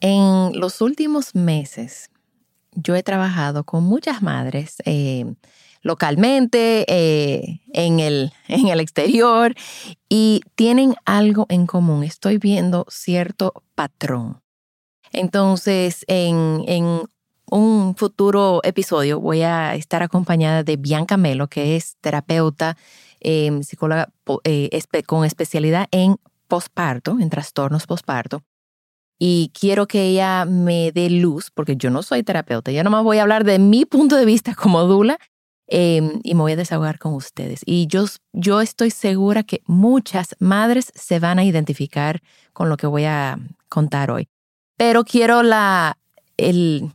[0.00, 2.10] en los últimos meses
[2.72, 5.24] yo he trabajado con muchas madres eh,
[5.82, 9.54] localmente, eh, en, el, en el exterior,
[10.08, 12.04] y tienen algo en común.
[12.04, 14.42] Estoy viendo cierto patrón.
[15.12, 17.02] Entonces, en, en
[17.50, 22.76] un futuro episodio voy a estar acompañada de Bianca Melo, que es terapeuta,
[23.20, 24.10] eh, psicóloga
[24.44, 24.70] eh,
[25.06, 26.16] con especialidad en
[26.48, 28.42] posparto, en trastornos posparto.
[29.22, 33.18] Y quiero que ella me dé luz, porque yo no soy terapeuta, yo nomás voy
[33.18, 35.18] a hablar de mi punto de vista como dula
[35.66, 37.60] em, y me voy a desahogar con ustedes.
[37.66, 42.22] Y yo, yo estoy segura que muchas madres se van a identificar
[42.54, 44.26] con lo que voy a contar hoy.
[44.78, 45.98] Pero quiero la,
[46.38, 46.90] el,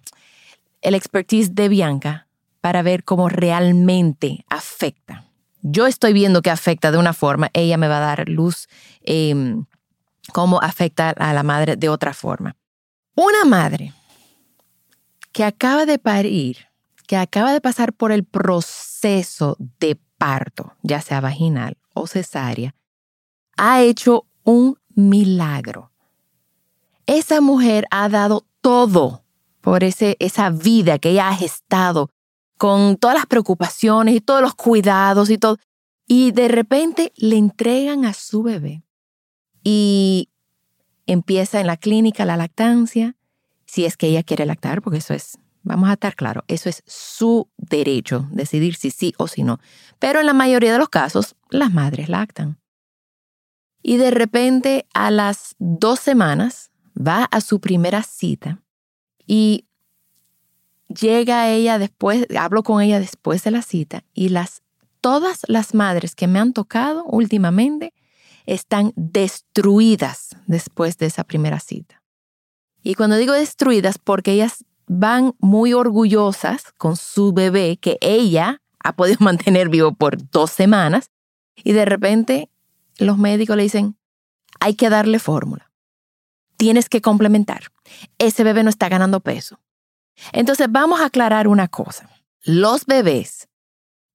[0.82, 2.28] el expertise de Bianca
[2.60, 5.26] para ver cómo realmente afecta.
[5.62, 8.68] Yo estoy viendo que afecta de una forma, ella me va a dar luz
[9.04, 9.36] eh,
[10.36, 12.58] cómo afecta a la madre de otra forma.
[13.16, 13.94] Una madre
[15.32, 16.68] que acaba de parir,
[17.08, 22.76] que acaba de pasar por el proceso de parto, ya sea vaginal o cesárea,
[23.56, 25.94] ha hecho un milagro.
[27.06, 29.24] Esa mujer ha dado todo
[29.62, 32.10] por ese, esa vida que ella ha gestado,
[32.58, 35.60] con todas las preocupaciones y todos los cuidados y todo.
[36.08, 38.85] Y de repente le entregan a su bebé
[39.66, 40.30] y
[41.08, 43.16] empieza en la clínica la lactancia,
[43.66, 46.84] si es que ella quiere lactar, porque eso es, vamos a estar claro, eso es
[46.86, 49.60] su derecho, decidir si sí o si no.
[49.98, 52.60] Pero en la mayoría de los casos, las madres lactan.
[53.82, 58.62] Y de repente a las dos semanas va a su primera cita
[59.26, 59.66] y
[60.88, 64.62] llega ella después, hablo con ella después de la cita y las,
[65.02, 67.94] todas las madres que me han tocado últimamente
[68.46, 72.02] están destruidas después de esa primera cita.
[72.84, 78.96] Y cuando digo destruidas, porque ellas van muy orgullosas con su bebé que ella ha
[78.96, 81.10] podido mantener vivo por dos semanas
[81.56, 82.50] y de repente
[82.98, 83.98] los médicos le dicen,
[84.60, 85.72] hay que darle fórmula.
[86.58, 87.72] Tienes que complementar.
[88.18, 89.60] Ese bebé no está ganando peso.
[90.32, 92.10] Entonces vamos a aclarar una cosa.
[92.44, 93.50] Los bebés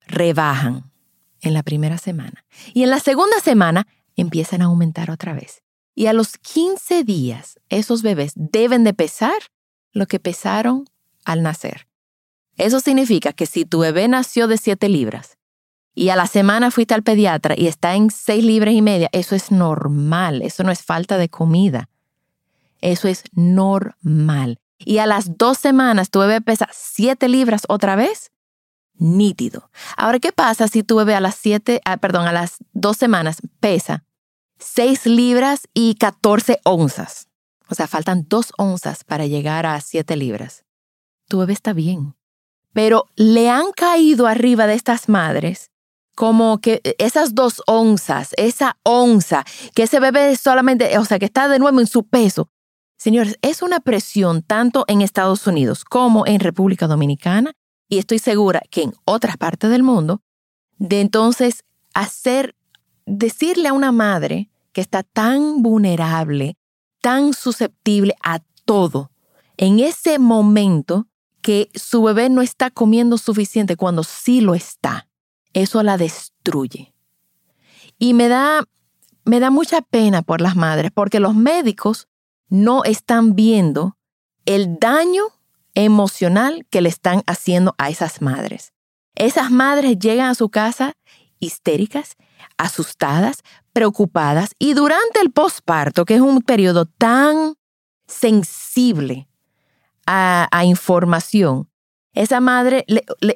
[0.07, 0.91] rebajan
[1.43, 3.87] en la primera semana y en la segunda semana
[4.21, 5.63] empiezan a aumentar otra vez.
[5.95, 9.39] Y a los 15 días, esos bebés deben de pesar
[9.93, 10.85] lo que pesaron
[11.25, 11.89] al nacer.
[12.57, 15.39] Eso significa que si tu bebé nació de 7 libras
[15.95, 19.35] y a la semana fuiste al pediatra y está en 6 libras y media, eso
[19.35, 21.89] es normal, eso no es falta de comida.
[22.81, 24.59] Eso es normal.
[24.79, 28.31] Y a las dos semanas tu bebé pesa 7 libras otra vez,
[28.95, 29.71] nítido.
[29.97, 33.39] Ahora, ¿qué pasa si tu bebé a las 7, ah, perdón, a las dos semanas
[33.61, 34.05] pesa
[34.60, 37.28] 6 libras y 14 onzas.
[37.69, 40.65] O sea, faltan 2 onzas para llegar a 7 libras.
[41.28, 42.15] Tu bebé está bien.
[42.72, 45.71] Pero le han caído arriba de estas madres
[46.15, 49.44] como que esas dos onzas, esa onza,
[49.75, 52.50] que ese bebé solamente, o sea, que está de nuevo en su peso.
[52.98, 57.53] Señores, es una presión tanto en Estados Unidos como en República Dominicana
[57.88, 60.21] y estoy segura que en otras partes del mundo,
[60.77, 61.65] de entonces
[61.95, 62.54] hacer,
[63.06, 66.57] decirle a una madre que está tan vulnerable,
[67.01, 69.11] tan susceptible a todo,
[69.57, 71.07] en ese momento
[71.43, 75.09] que su bebé no está comiendo suficiente cuando sí lo está,
[75.53, 76.95] eso la destruye.
[77.99, 78.65] Y me da,
[79.25, 82.09] me da mucha pena por las madres, porque los médicos
[82.49, 83.97] no están viendo
[84.47, 85.25] el daño
[85.75, 88.73] emocional que le están haciendo a esas madres.
[89.15, 90.95] Esas madres llegan a su casa
[91.39, 92.16] histéricas,
[92.57, 97.55] asustadas, preocupadas y durante el posparto, que es un periodo tan
[98.07, 99.28] sensible
[100.07, 101.71] a, información,
[102.15, 102.84] esa madre,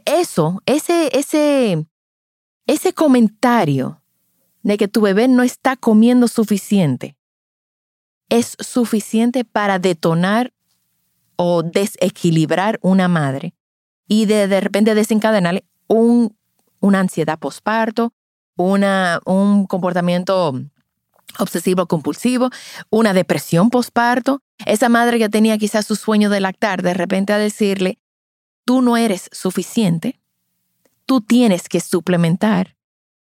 [0.07, 1.87] eso, ese, ese,
[2.67, 4.03] ese comentario
[4.63, 7.17] de que tu bebé no está comiendo suficiente,
[8.29, 10.53] es suficiente para detonar
[11.37, 13.55] o desequilibrar una madre
[14.09, 16.37] y de, de repente desencadenarle un,
[16.81, 18.13] una ansiedad posparto,
[18.57, 20.55] una, un comportamiento
[21.39, 22.51] obsesivo compulsivo,
[22.91, 24.41] una depresión posparto.
[24.67, 27.99] Esa madre que tenía quizás su sueño de lactar, de repente a decirle,
[28.65, 30.21] tú no eres suficiente,
[31.07, 32.77] tú tienes que suplementar.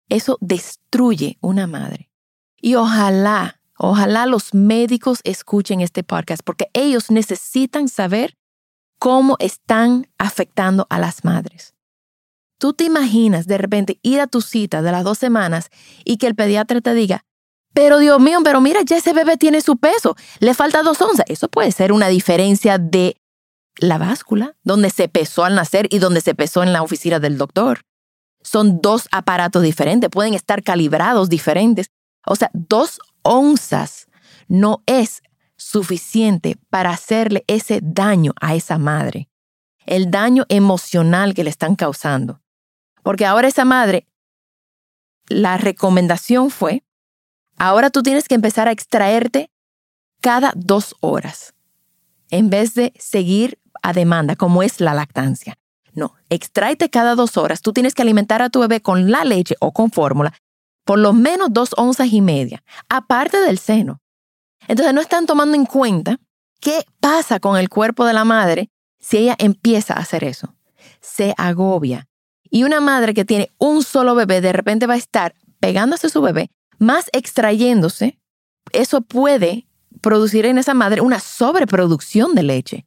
[0.09, 2.11] Eso destruye una madre.
[2.61, 8.37] Y ojalá, ojalá los médicos escuchen este podcast porque ellos necesitan saber
[8.99, 11.75] cómo están afectando a las madres.
[12.59, 15.71] Tú te imaginas de repente ir a tu cita de las dos semanas
[16.05, 17.25] y que el pediatra te diga,
[17.73, 21.25] pero Dios mío, pero mira, ya ese bebé tiene su peso, le falta dos onzas.
[21.29, 23.17] Eso puede ser una diferencia de
[23.77, 27.39] la báscula, donde se pesó al nacer y donde se pesó en la oficina del
[27.39, 27.83] doctor.
[28.43, 31.91] Son dos aparatos diferentes, pueden estar calibrados diferentes.
[32.27, 34.09] O sea, dos onzas
[34.49, 35.23] no es
[35.57, 39.29] suficiente para hacerle ese daño a esa madre,
[39.87, 42.41] el daño emocional que le están causando.
[43.09, 44.07] Porque ahora esa madre,
[45.29, 46.85] la recomendación fue,
[47.57, 49.51] ahora tú tienes que empezar a extraerte
[50.21, 51.55] cada dos horas,
[52.29, 55.57] en vez de seguir a demanda, como es la lactancia.
[55.95, 57.63] No, extráete cada dos horas.
[57.63, 60.35] Tú tienes que alimentar a tu bebé con la leche o con fórmula
[60.85, 64.03] por lo menos dos onzas y media, aparte del seno.
[64.67, 66.21] Entonces no están tomando en cuenta
[66.61, 68.69] qué pasa con el cuerpo de la madre
[69.01, 70.55] si ella empieza a hacer eso.
[71.01, 72.08] Se agobia.
[72.51, 76.23] Y una madre que tiene un solo bebé de repente va a estar pegándose su
[76.23, 78.19] bebé, más extrayéndose.
[78.73, 79.67] Eso puede
[80.01, 82.87] producir en esa madre una sobreproducción de leche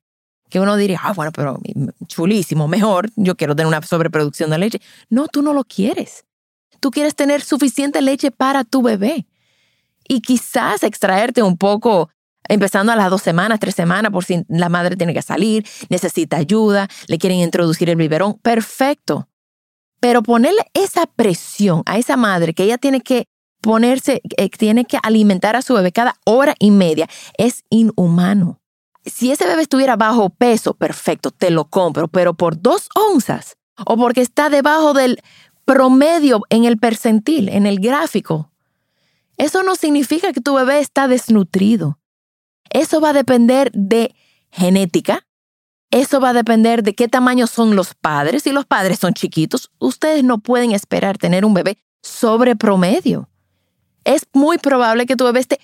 [0.52, 1.60] que uno diría, ah, bueno, pero
[2.08, 4.82] chulísimo, mejor, yo quiero tener una sobreproducción de leche.
[5.10, 6.26] No, tú no lo quieres.
[6.82, 9.26] Tú quieres tener suficiente leche para tu bebé.
[10.10, 12.10] Y quizás extraerte un poco,
[12.50, 16.36] empezando a las dos semanas, tres semanas, por si la madre tiene que salir, necesita
[16.36, 19.30] ayuda, le quieren introducir el biberón, perfecto.
[20.02, 23.24] Pero ponerle esa presión a esa madre que ella tiene que
[23.62, 27.08] ponerse, eh, tiene que alimentar a su bebé cada hora y media,
[27.38, 28.62] es inhumano
[29.06, 33.98] si ese bebé estuviera bajo peso, perfecto, te lo compro, pero por dos onzas o
[33.98, 35.22] porque está debajo del
[35.66, 38.52] promedio en el percentil, en el gráfico,
[39.38, 41.98] eso no significa que tu bebé está desnutrido.
[42.70, 44.14] Eso va a depender de
[44.52, 45.26] genética,
[45.92, 48.44] eso va a depender de qué tamaño son los padres.
[48.44, 53.30] Si los padres son chiquitos, ustedes no pueden esperar tener un bebé sobre promedio.
[54.04, 55.60] Es muy probable que tu bebé esté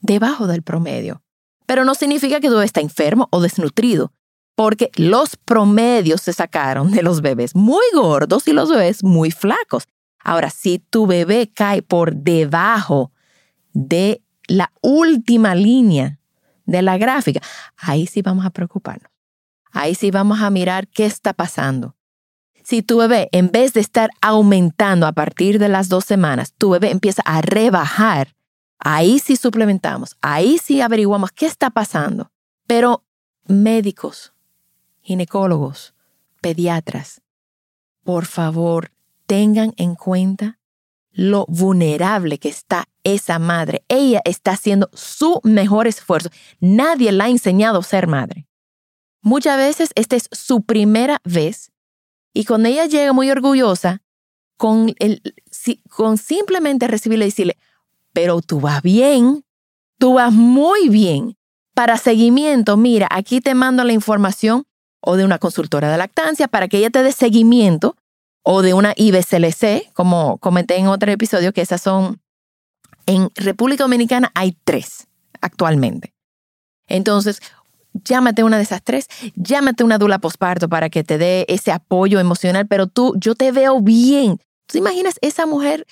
[0.00, 1.22] debajo del promedio
[1.70, 4.12] pero no significa que tu bebé está enfermo o desnutrido,
[4.56, 9.84] porque los promedios se sacaron de los bebés muy gordos y los bebés muy flacos.
[10.18, 13.12] Ahora, si tu bebé cae por debajo
[13.72, 16.18] de la última línea
[16.64, 17.40] de la gráfica,
[17.76, 19.08] ahí sí vamos a preocuparnos.
[19.72, 21.96] Ahí sí vamos a mirar qué está pasando.
[22.62, 26.70] Si tu bebé, en vez de estar aumentando a partir de las dos semanas, tu
[26.70, 28.34] bebé empieza a rebajar,
[28.80, 32.32] Ahí sí suplementamos, ahí sí averiguamos qué está pasando.
[32.66, 33.04] Pero
[33.46, 34.32] médicos,
[35.02, 35.94] ginecólogos,
[36.40, 37.20] pediatras,
[38.02, 38.90] por favor,
[39.26, 40.58] tengan en cuenta
[41.12, 43.84] lo vulnerable que está esa madre.
[43.88, 46.30] Ella está haciendo su mejor esfuerzo.
[46.58, 48.46] Nadie la ha enseñado a ser madre.
[49.22, 51.70] Muchas veces esta es su primera vez
[52.32, 54.02] y cuando ella llega muy orgullosa,
[54.56, 55.22] con, el,
[55.88, 57.56] con simplemente recibirle y decirle,
[58.12, 59.42] pero tú vas bien,
[59.98, 61.38] tú vas muy bien.
[61.72, 64.66] Para seguimiento, mira, aquí te mando la información
[65.00, 67.96] o de una consultora de lactancia para que ella te dé seguimiento
[68.42, 72.20] o de una IBCLC, como comenté en otro episodio, que esas son,
[73.06, 75.08] en República Dominicana hay tres
[75.40, 76.12] actualmente.
[76.86, 77.40] Entonces,
[77.92, 82.20] llámate una de esas tres, llámate una dula posparto para que te dé ese apoyo
[82.20, 84.38] emocional, pero tú, yo te veo bien.
[84.66, 85.86] ¿Tú imaginas esa mujer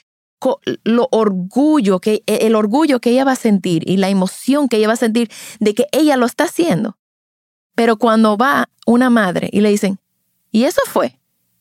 [0.84, 4.76] lo orgullo que, e, el orgullo que ella va a sentir y la emoción que
[4.76, 6.96] ella va a sentir de que ella lo está haciendo.
[7.74, 9.98] Pero cuando va una madre y le dicen,
[10.50, 11.18] y eso fue,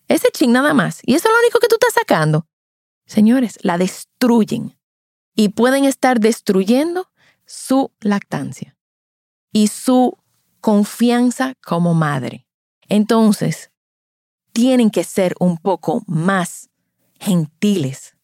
[0.07, 2.47] ese ching nada más, y eso es lo único que tú estás sacando.
[3.05, 4.77] Señores, la destruyen
[5.35, 7.09] y pueden estar destruyendo
[7.45, 8.75] su lactancia
[9.51, 10.17] y su
[10.67, 12.45] confianza como madre.
[12.89, 13.71] Entonces,
[14.51, 16.69] tienen que ser un poco más
[17.21, 18.17] gentiles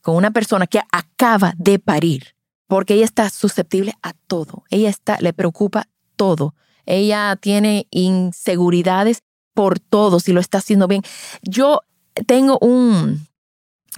[0.00, 2.36] con una persona que acaba de parir,
[2.68, 6.54] porque ella está susceptible a todo, ella está, le preocupa todo,
[6.86, 11.02] ella tiene inseguridades por todo si lo está haciendo bien.
[11.42, 11.80] Yo
[12.28, 13.26] tengo un,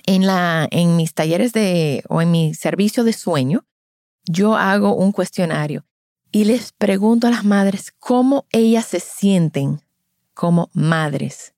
[0.07, 3.67] en, la, en mis talleres de, o en mi servicio de sueño,
[4.25, 5.85] yo hago un cuestionario
[6.33, 9.81] y les pregunto a las madres cómo ellas se sienten
[10.33, 11.53] como madres.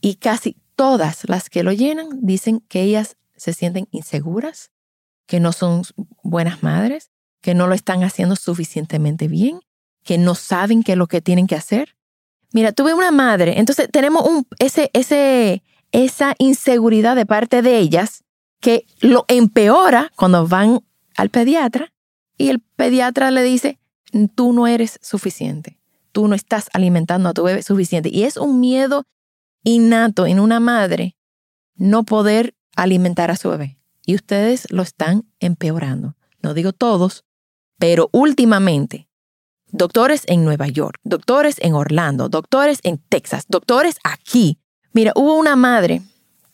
[0.00, 4.70] Y casi todas las que lo llenan dicen que ellas se sienten inseguras,
[5.26, 5.82] que no son
[6.22, 7.10] buenas madres,
[7.40, 9.60] que no lo están haciendo suficientemente bien,
[10.04, 11.96] que no saben qué es lo que tienen que hacer.
[12.52, 18.22] Mira, tuve una madre, entonces tenemos un, ese, ese, esa inseguridad de parte de ellas
[18.60, 20.80] que lo empeora cuando van
[21.16, 21.92] al pediatra
[22.38, 23.78] y el pediatra le dice,
[24.34, 25.78] tú no eres suficiente,
[26.12, 28.10] tú no estás alimentando a tu bebé suficiente.
[28.12, 29.04] Y es un miedo
[29.64, 31.16] innato en una madre
[31.74, 33.78] no poder alimentar a su bebé.
[34.04, 36.16] Y ustedes lo están empeorando.
[36.42, 37.24] No digo todos,
[37.78, 39.08] pero últimamente,
[39.68, 44.58] doctores en Nueva York, doctores en Orlando, doctores en Texas, doctores aquí.
[44.92, 46.02] Mira, hubo una madre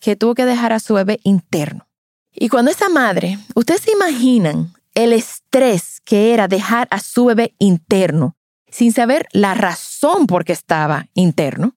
[0.01, 1.89] que tuvo que dejar a su bebé interno.
[2.33, 7.55] Y cuando esa madre, ustedes se imaginan el estrés que era dejar a su bebé
[7.59, 8.37] interno
[8.71, 11.75] sin saber la razón por qué estaba interno,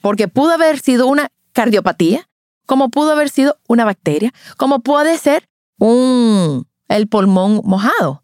[0.00, 2.28] porque pudo haber sido una cardiopatía,
[2.66, 5.48] como pudo haber sido una bacteria, como puede ser
[5.78, 8.22] un, el pulmón mojado,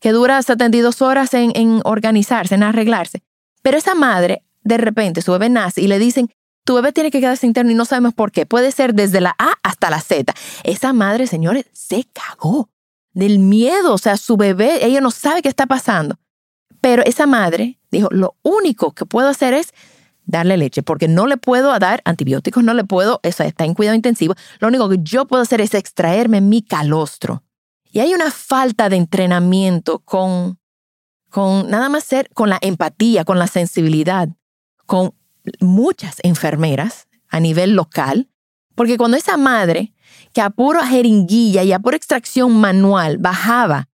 [0.00, 3.22] que dura 72 horas en, en organizarse, en arreglarse.
[3.62, 6.30] Pero esa madre, de repente, su bebé nace y le dicen,
[6.64, 8.44] tu bebé tiene que quedarse interno y no sabemos por qué.
[8.44, 10.34] Puede ser desde la A hasta la Z.
[10.64, 12.68] Esa madre, señores, se cagó
[13.16, 13.94] del miedo.
[13.94, 16.18] O sea, su bebé, ella no sabe qué está pasando.
[16.80, 19.72] Pero esa madre dijo, lo único que puedo hacer es
[20.26, 23.96] darle leche, porque no le puedo dar antibióticos, no le puedo, eso está en cuidado
[23.96, 24.34] intensivo.
[24.58, 27.42] Lo único que yo puedo hacer es extraerme mi calostro.
[27.90, 30.58] Y hay una falta de entrenamiento con,
[31.30, 34.28] con nada más ser, con la empatía, con la sensibilidad,
[34.84, 35.14] con
[35.60, 38.28] muchas enfermeras a nivel local,
[38.74, 39.94] porque cuando esa madre,
[40.36, 43.88] que a pura jeringuilla y a pura extracción manual bajaba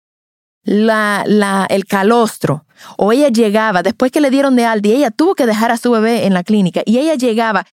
[0.63, 2.65] la, la, el calostro,
[2.97, 5.75] o ella llegaba después que le dieron de alta y ella tuvo que dejar a
[5.75, 7.67] su bebé en la clínica y ella llegaba,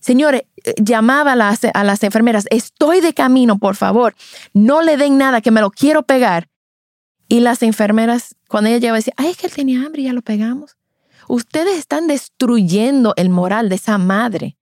[0.00, 4.14] señores, eh, llamaba a las, a las enfermeras, estoy de camino, por favor,
[4.52, 6.50] no le den nada, que me lo quiero pegar.
[7.26, 10.20] Y las enfermeras, cuando ella llegaba, decía, ay, es que él tenía hambre ya lo
[10.20, 10.76] pegamos.
[11.26, 14.58] Ustedes están destruyendo el moral de esa madre.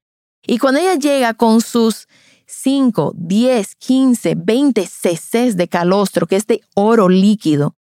[0.47, 2.07] Y cuando ella llega con sus
[2.53, 7.77] 5, 10, 15, 20 cc de calostro, que es de oro líquido,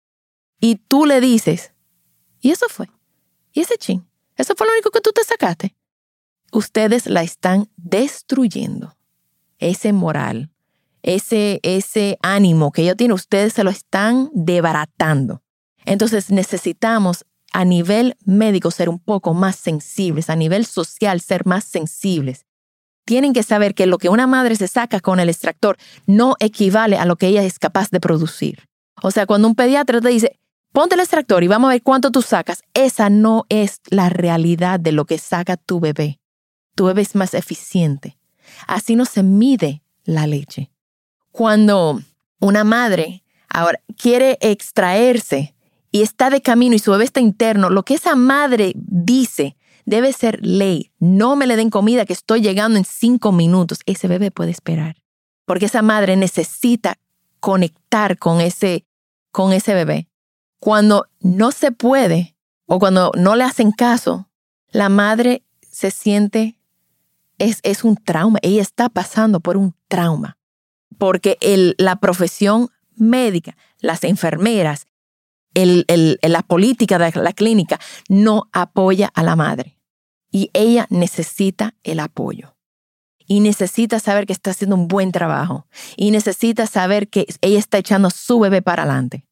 [0.60, 1.74] y tú le dices,
[2.40, 2.90] y eso fue,
[3.51, 5.75] y ese chin, eso fue lo único que tú te sacaste.
[6.51, 8.98] Ustedes la están destruyendo.
[9.60, 10.50] Ese moral,
[11.04, 15.44] ese, ese ánimo que ella tiene, ustedes se lo están debaratando.
[15.86, 21.66] Entonces necesitamos a nivel médico ser un poco más sensibles, a nivel social ser más
[21.66, 22.46] sensibles.
[23.05, 26.98] Tienen que saber que lo que una madre se saca con el extractor no equivale
[26.98, 28.67] a lo que ella es capaz de producir.
[29.01, 30.39] O sea, cuando un pediatra te dice,
[30.72, 34.79] ponte el extractor y vamos a ver cuánto tú sacas, esa no es la realidad
[34.79, 36.20] de lo que saca tu bebé.
[36.75, 38.17] Tu bebé es más eficiente.
[38.67, 40.72] Así no se mide la leche.
[41.31, 42.01] Cuando
[42.39, 45.55] una madre ahora quiere extraerse
[45.91, 49.58] y está de camino y su bebé está interno, lo que esa madre dice
[49.91, 50.91] debe ser ley.
[51.00, 53.81] No me le den comida que estoy llegando en cinco minutos.
[53.86, 54.95] Ese bebé puede esperar.
[55.45, 56.98] Porque esa madre necesita
[57.41, 58.86] conectar con ese,
[59.31, 60.07] con ese bebé.
[60.60, 64.29] Cuando no se puede o cuando no le hacen caso,
[64.69, 66.57] la madre se siente,
[67.38, 68.39] es, es un trauma.
[68.43, 70.38] Ella está pasando por un trauma.
[70.98, 71.38] Porque
[71.77, 74.88] la profesión médica, las enfermeras,
[75.53, 79.81] la política de la clínica no apoya a la madre.
[80.32, 82.56] Y ella necesita el apoyo.
[83.28, 85.68] Y necesita saber que está haciendo un buen trabajo.
[85.98, 89.26] Y necesita saber que ella está echando su bebé para adelante.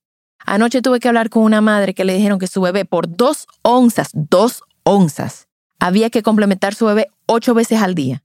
[0.46, 3.48] Anoche tuve que hablar con una madre que le dijeron que su bebé por dos
[3.62, 5.48] onzas, dos onzas,
[5.80, 8.24] había que complementar su bebé ocho veces al día.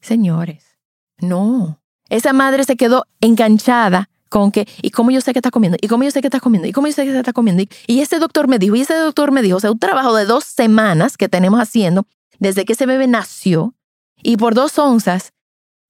[0.00, 0.78] Señores,
[1.18, 1.80] no.
[2.08, 5.78] Esa madre se quedó enganchada con que, ¿y cómo yo sé que está comiendo?
[5.80, 6.68] ¿Y cómo yo sé que está comiendo?
[6.68, 7.62] ¿Y cómo yo sé que está comiendo?
[7.86, 10.26] Y, ese doctor me dijo, y ese doctor me dijo, o sea, un trabajo de
[10.26, 12.06] dos semanas que tenemos haciendo
[12.38, 13.74] desde que ese bebé nació
[14.22, 15.32] y por dos onzas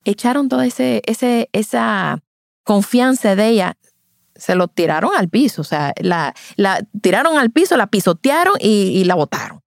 [0.04, 2.22] echaron toda esa
[2.62, 3.76] confianza de ella,
[4.36, 8.68] se lo tiraron al piso, o sea, la, la tiraron al piso, la pisotearon y,
[8.68, 9.62] y la botaron.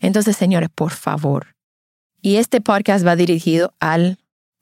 [0.00, 1.56] Entonces, señores, por favor,
[2.20, 4.18] y este podcast va dirigido al,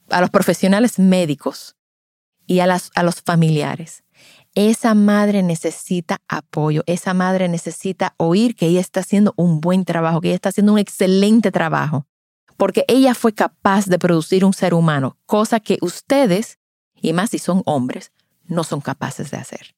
[0.09, 1.76] a los profesionales médicos
[2.47, 4.05] y a, a los familiares.
[4.55, 10.21] esa madre necesita apoyo, esa madre necesita oír que ella está haciendo un buen trabajo,
[10.21, 12.07] que ella está haciendo un excelente trabajo,
[12.57, 16.59] porque ella fue capaz de producir un ser humano, cosa que ustedes,
[16.95, 18.13] y más si son hombres,
[18.45, 19.77] no son capaces de hacer.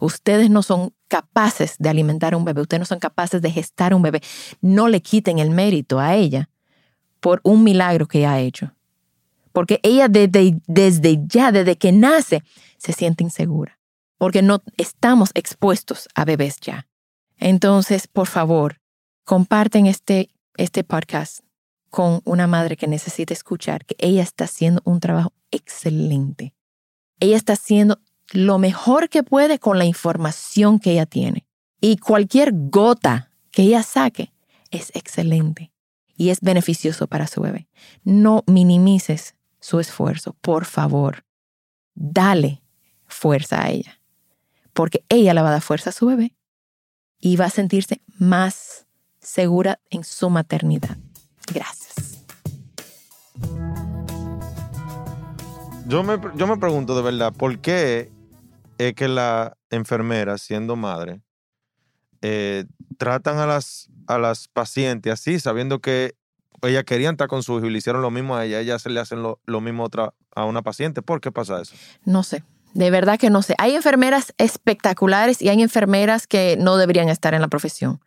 [0.00, 3.94] Ustedes no son capaces de alimentar a un bebé, ustedes no son capaces de gestar
[3.94, 4.20] un bebé.
[4.60, 6.50] No le quiten el mérito a ella
[7.20, 8.74] por un milagro que ella ha hecho.
[9.52, 12.42] Porque ella desde, desde ya, desde que nace,
[12.78, 13.78] se siente insegura.
[14.18, 16.88] Porque no estamos expuestos a bebés ya.
[17.38, 18.80] Entonces, por favor,
[19.24, 21.40] comparten este, este podcast
[21.90, 26.54] con una madre que necesita escuchar que ella está haciendo un trabajo excelente.
[27.20, 28.00] Ella está haciendo
[28.32, 31.46] lo mejor que puede con la información que ella tiene.
[31.80, 34.32] Y cualquier gota que ella saque
[34.70, 35.72] es excelente
[36.16, 37.68] y es beneficioso para su bebé.
[38.04, 41.24] No minimices su esfuerzo, por favor.
[41.94, 42.62] Dale
[43.06, 44.00] fuerza a ella,
[44.72, 46.34] porque ella le va a dar fuerza a su bebé
[47.18, 48.86] y va a sentirse más
[49.20, 50.98] segura en su maternidad.
[51.54, 52.24] Gracias.
[55.86, 58.10] Yo me, yo me pregunto de verdad, ¿por qué
[58.78, 61.20] es que la enfermera, siendo madre,
[62.20, 62.64] eh,
[62.98, 66.14] tratan a las, a las pacientes así, sabiendo que
[66.62, 68.90] ellas querían estar con su hijo y le hicieron lo mismo a ella, ellas se
[68.90, 71.02] le hacen lo, lo mismo otra, a una paciente.
[71.02, 71.74] ¿Por qué pasa eso?
[72.04, 72.44] No sé.
[72.74, 73.54] De verdad que no sé.
[73.58, 78.00] Hay enfermeras espectaculares y hay enfermeras que no deberían estar en la profesión.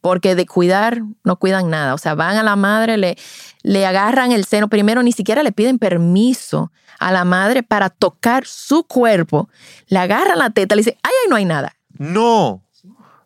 [0.00, 1.94] Porque de cuidar no cuidan nada.
[1.94, 3.16] O sea, van a la madre, le,
[3.62, 4.68] le agarran el seno.
[4.68, 9.48] Primero, ni siquiera le piden permiso a la madre para tocar su cuerpo.
[9.88, 11.76] Le agarran la teta, le dicen, ay, ay, no hay nada.
[11.98, 12.64] No,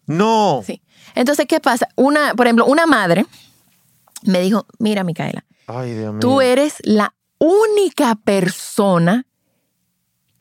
[0.06, 0.62] no.
[0.66, 0.82] Sí.
[1.14, 1.88] Entonces, ¿qué pasa?
[1.94, 3.24] Una, por ejemplo, una madre
[4.24, 6.20] me dijo, mira, Micaela, Ay, Dios mío.
[6.20, 9.26] tú eres la única persona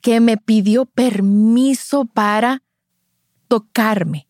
[0.02, 2.62] que me pidió permiso para
[3.48, 4.28] tocarme,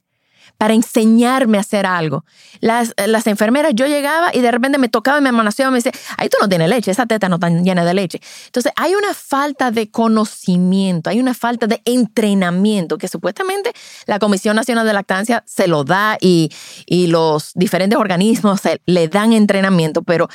[0.63, 2.24] para enseñarme a hacer algo.
[2.62, 5.79] Las, las enfermeras, yo llegaba y de repente me tocaba y me amanecía y me
[5.79, 8.22] decía, ay, tú no tienes leche, esa teta no está llena de leche.
[8.46, 13.73] Entonces, hay una falta de conocimiento, hay una falta de entrenamiento que supuestamente
[14.06, 16.49] la Comisión Nacional de Lactancia se lo da y,
[16.86, 20.30] y los diferentes organismos se- le dan entrenamiento, pero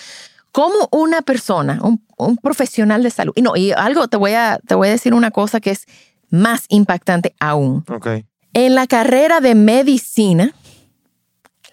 [0.53, 4.59] como una persona, un, un profesional de salud, y no, y algo te voy, a,
[4.67, 5.87] te voy a decir una cosa que es
[6.29, 7.83] más impactante aún.
[7.89, 8.09] Ok.
[8.61, 10.53] En la carrera de medicina,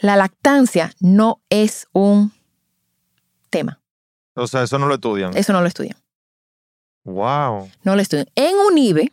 [0.02, 2.32] la lactancia no es un
[3.50, 3.80] tema.
[4.36, 5.36] O sea, eso no lo estudian.
[5.36, 5.98] Eso no lo estudian.
[7.06, 7.72] Wow.
[7.84, 8.28] No lo estudian.
[8.36, 9.12] En UNIBE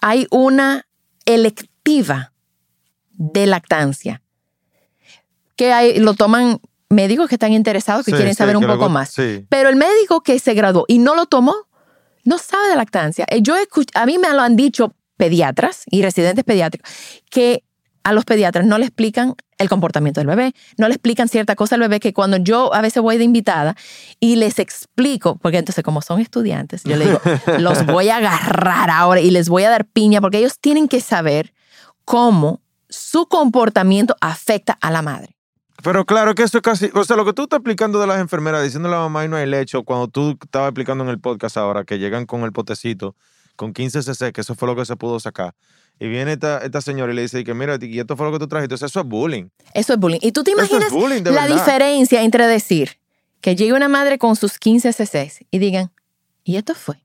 [0.00, 0.86] hay una
[1.26, 2.32] electiva
[3.10, 4.22] de lactancia
[5.56, 8.76] que hay- lo toman médicos que están interesados, que Sí, quieren sí, saber un poco
[8.76, 9.10] luego- más.
[9.10, 9.44] Sí.
[9.50, 11.54] Pero el médico que se graduó y no lo tomó,
[12.24, 13.26] no sabe de lactancia.
[13.28, 16.90] Eh, Yo escuch- a mí me lo han dicho pediatras y residentes pediátricos
[17.28, 17.62] que
[18.04, 21.74] a los pediatras no le explican el comportamiento del bebé, no le explican cierta cosa
[21.74, 23.76] al bebé que cuando yo a veces voy de invitada
[24.18, 27.20] y les explico, porque entonces como son estudiantes, yo les digo,
[27.58, 31.02] los voy a agarrar ahora y les voy a dar piña porque ellos tienen que
[31.02, 31.52] saber
[32.06, 35.36] cómo su comportamiento afecta a la madre.
[35.82, 38.20] Pero claro que eso es casi, o sea, lo que tú estás explicando de las
[38.20, 41.10] enfermeras, diciéndole a la mamá y no hay leche, o cuando tú estabas explicando en
[41.10, 43.14] el podcast ahora que llegan con el potecito,
[43.60, 45.54] con 15 cc, que eso fue lo que se pudo sacar.
[45.98, 48.38] Y viene esta, esta señora y le dice que mira, y esto fue lo que
[48.38, 48.74] tú trajiste.
[48.74, 49.50] Eso es bullying.
[49.74, 50.18] Eso es bullying.
[50.22, 51.56] ¿Y tú te es imaginas bullying, la verdad.
[51.56, 52.98] diferencia entre decir
[53.42, 55.92] que llegue una madre con sus 15 cc y digan,
[56.42, 57.04] ¿y esto fue?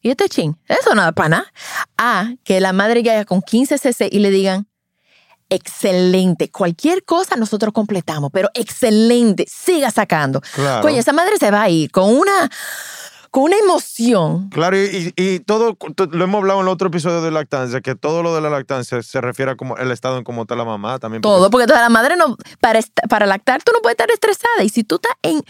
[0.00, 0.56] ¿Y este chin?
[0.68, 1.52] Eso no da para nada.
[1.96, 4.68] A que la madre llegue con 15 cc y le digan,
[5.48, 10.40] excelente, cualquier cosa nosotros completamos, pero excelente, siga sacando.
[10.54, 10.82] Claro.
[10.82, 12.48] Coño, esa madre se va a ir con una,
[13.30, 14.48] con una emoción.
[14.50, 18.22] Claro, y, todo, to- lo hemos hablado en el otro episodio de lactancia, que todo
[18.22, 20.98] lo de la lactancia se refiere a como el estado en cómo está la mamá
[20.98, 21.20] también.
[21.22, 24.62] porque- Todo, porque toda la madre no, para, para lactar tú no puedes estar estresada.
[24.64, 25.42] Y si tú estás en,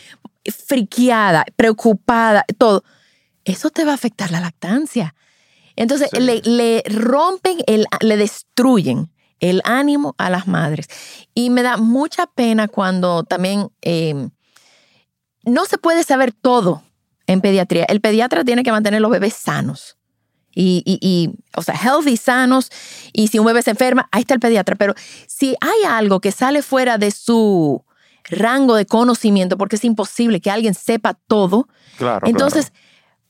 [0.67, 2.83] friqueada, preocupada, todo,
[3.45, 5.15] eso te va a afectar la lactancia.
[5.77, 6.21] Entonces Sí.
[6.21, 9.11] le, le rompen, el, le destruyen
[9.41, 10.89] el ánimo a las madres.
[11.35, 14.29] Y me da mucha pena cuando también eh,
[15.45, 16.83] no se puede saber todo
[17.29, 17.85] en pediatría.
[17.85, 19.97] El pediatra tiene que mantener los bebés sanos.
[20.53, 22.71] Y, y- y, o sea, healthy, sanos.
[23.13, 24.75] Y si un bebé se enferma, ahí está el pediatra.
[24.75, 24.95] Pero
[25.29, 27.85] si hay algo que sale fuera de su
[28.25, 32.73] rango de conocimiento, porque es imposible que alguien sepa todo, Claro, entonces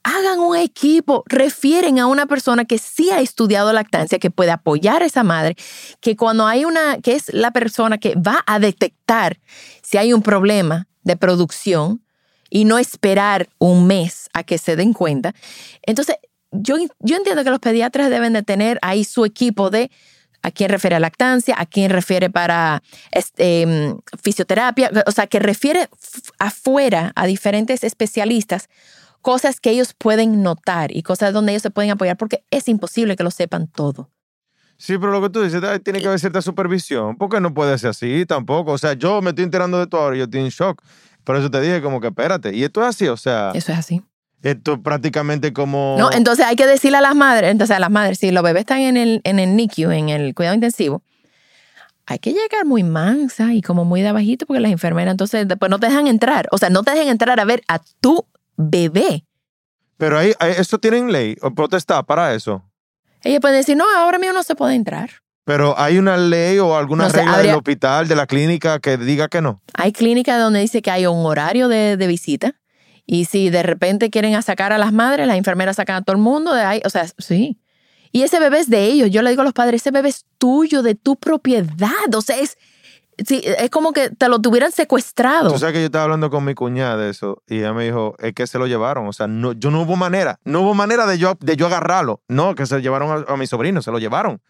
[0.05, 5.03] hagan un equipo, refieren a una persona que sí ha estudiado lactancia, que puede apoyar
[5.03, 5.57] a esa madre,
[6.01, 9.39] que cuando hay una, que es la persona que va a detectar
[9.83, 12.03] si hay un problema de producción
[12.51, 15.35] y no esperar un mes a que se den cuenta.
[15.83, 16.17] Entonces,
[16.51, 19.91] yo, yo entiendo que los pediatras deben de tener ahí su equipo de
[20.43, 25.41] a quién refiere a lactancia, a quién refiere para este, em, fisioterapia, o sea, que
[25.41, 25.89] refiere
[26.39, 28.69] afuera a diferentes especialistas
[29.21, 33.17] cosas que ellos pueden notar y cosas donde ellos se pueden apoyar porque es imposible
[33.17, 34.11] que lo sepan todo.
[34.77, 37.91] Sí, pero lo que tú dices, tiene que haber cierta supervisión, porque no puede ser
[37.91, 38.73] así tampoco.
[38.73, 40.81] O sea, yo me estoy enterando de todo ahora y yo estoy en shock.
[41.29, 42.57] Por eso te dije como que espérate.
[42.57, 43.51] Y esto es así, o sea...
[43.53, 44.03] Eso es así.
[44.41, 45.95] Esto es prácticamente como...
[45.99, 48.61] No, entonces hay que decirle a las madres, entonces a las madres, si los bebés
[48.61, 51.03] están en el, en el NICU, en el cuidado intensivo,
[52.07, 55.69] hay que llegar muy mansa y como muy de abajito porque las enfermeras entonces después
[55.69, 56.49] no te dejan entrar.
[56.51, 58.25] O sea, no te dejan entrar a ver a tu
[58.57, 59.27] bebé.
[59.99, 62.65] Pero ahí, ¿esto tienen ley o protesta para eso?
[63.23, 65.11] Ella puede decir, no, ahora mismo no se puede entrar.
[65.49, 69.41] Pero hay una ley o alguna regla del hospital, de la clínica que diga que
[69.41, 69.63] no.
[69.73, 72.55] Hay clínicas donde dice que hay un horario de, de visita
[73.07, 76.21] y si de repente quieren sacar a las madres, las enfermeras sacan a todo el
[76.21, 76.83] mundo de ahí.
[76.85, 77.59] O sea, sí.
[78.13, 79.09] Y ese bebé es de ellos.
[79.09, 82.15] Yo le digo a los padres, ese bebé es tuyo, de tu propiedad.
[82.15, 82.59] O sea, es,
[83.27, 85.51] sí, es como que te lo tuvieran secuestrado.
[85.51, 88.17] Tú sabes que yo estaba hablando con mi cuñada de eso y ella me dijo,
[88.19, 89.07] es que se lo llevaron.
[89.07, 90.41] O sea, no, yo no hubo manera.
[90.45, 92.21] No hubo manera de yo, de yo agarrarlo.
[92.29, 94.43] No, que se llevaron a, mi sobrino, se lo llevaron.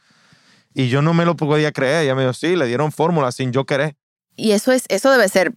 [0.75, 2.05] Y yo no me lo podía creer.
[2.05, 3.97] Ella me dijo, sí, le dieron fórmula sin yo querer.
[4.37, 5.53] Y eso, es, eso debe ser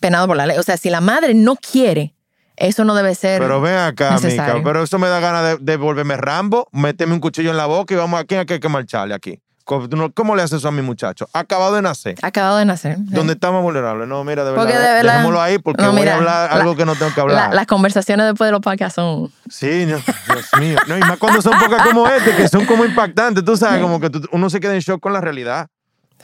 [0.00, 0.58] penado por la ley.
[0.58, 2.14] O sea, si la madre no quiere
[2.58, 3.40] eso no debe ser.
[3.40, 7.50] Pero ven acá, Mica, pero eso me da ganas de, volverme Rambo, méteme un cuchillo
[7.50, 9.40] en la boca y vamos aquí, aquí hay que marcharle aquí.
[9.68, 11.28] ¿Cómo le haces eso a mi muchacho?
[11.34, 12.16] Acabado de nacer.
[12.22, 12.96] Acabado de nacer.
[13.00, 14.08] ¿Dónde estamos vulnerables?
[14.08, 15.02] No, mira, de verdad.
[15.02, 17.52] dejémoslo ahí porque voy a hablar algo que no tengo que hablar.
[17.52, 19.30] las conversaciones después de los podcasts son.
[19.50, 20.02] Sí, Dios
[20.58, 20.78] mío.
[20.88, 23.44] No, y más cuando son pocas como este, que son como impactantes.
[23.44, 25.68] Tú sabes, como que uno se queda en shock con la realidad.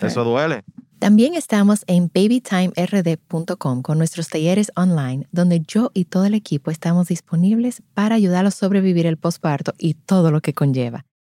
[0.01, 0.65] Eso duele.
[0.99, 7.09] También estamos en babytimerd.com con nuestros talleres online, donde yo y todo el equipo estamos
[7.09, 11.05] disponibles para ayudarlos a sobrevivir el posparto y todo lo que conlleva.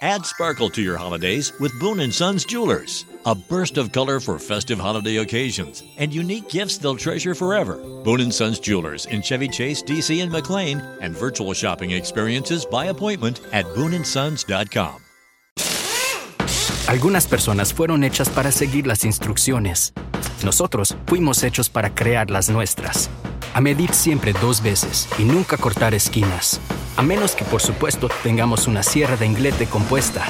[0.00, 3.04] Add sparkle to your holidays with Boone & Sons Jewelers.
[3.26, 7.80] A burst of color for festive holiday occasions and unique gifts they'll treasure forever.
[8.04, 12.86] Boone & Sons Jewelers in Chevy Chase, DC and McLean and virtual shopping experiences by
[12.86, 15.02] appointment at booneandsons.com.
[16.86, 19.92] Algunas personas fueron hechas para seguir las instrucciones.
[20.44, 23.10] Nosotros fuimos hechos para crear las nuestras.
[23.52, 26.60] A medir siempre dos veces y nunca cortar esquinas
[26.98, 30.24] a menos que por supuesto tengamos una sierra de inglete compuesta.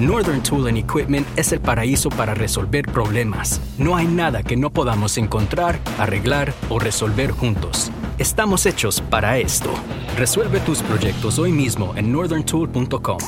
[0.00, 3.60] Northern Tool and Equipment es el paraíso para resolver problemas.
[3.76, 7.90] No hay nada que no podamos encontrar, arreglar o resolver juntos.
[8.16, 9.70] Estamos hechos para esto.
[10.16, 13.18] Resuelve tus proyectos hoy mismo en northerntool.com.